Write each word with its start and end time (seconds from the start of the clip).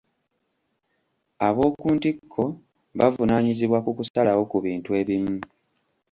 Ab'okuntikko 1.47 2.43
bavunaanyizibwa 2.97 3.77
ku 3.85 3.91
kusalawo 3.97 4.43
ku 4.51 4.57
bintu 4.65 4.89
ebimu. 5.01 5.35